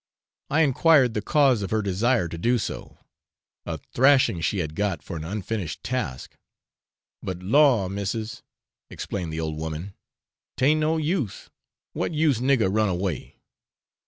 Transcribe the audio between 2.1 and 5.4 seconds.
to do so a 'thrashing' she had got for an